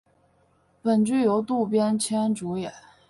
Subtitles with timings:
[0.81, 2.73] 本剧由渡边谦主演。